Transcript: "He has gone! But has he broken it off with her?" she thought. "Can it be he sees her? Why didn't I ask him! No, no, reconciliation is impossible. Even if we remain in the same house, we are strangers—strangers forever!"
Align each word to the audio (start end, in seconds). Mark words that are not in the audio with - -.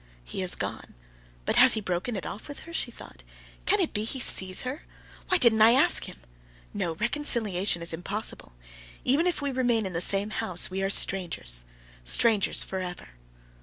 "He 0.23 0.39
has 0.39 0.55
gone! 0.55 0.95
But 1.45 1.57
has 1.57 1.73
he 1.75 1.79
broken 1.79 2.15
it 2.15 2.25
off 2.25 2.47
with 2.47 2.61
her?" 2.61 2.73
she 2.73 2.89
thought. 2.89 3.21
"Can 3.67 3.79
it 3.79 3.93
be 3.93 4.03
he 4.03 4.19
sees 4.19 4.63
her? 4.63 4.81
Why 5.27 5.37
didn't 5.37 5.61
I 5.61 5.73
ask 5.73 6.05
him! 6.09 6.15
No, 6.73 6.93
no, 6.93 6.95
reconciliation 6.95 7.83
is 7.83 7.93
impossible. 7.93 8.53
Even 9.05 9.27
if 9.27 9.43
we 9.43 9.51
remain 9.51 9.85
in 9.85 9.93
the 9.93 10.01
same 10.01 10.31
house, 10.31 10.71
we 10.71 10.81
are 10.81 10.89
strangers—strangers 10.89 12.63
forever!" 12.63 13.09